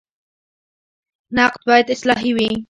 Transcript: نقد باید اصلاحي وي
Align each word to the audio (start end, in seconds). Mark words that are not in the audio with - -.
نقد 1.37 1.57
باید 1.67 1.91
اصلاحي 1.95 2.29
وي 2.35 2.51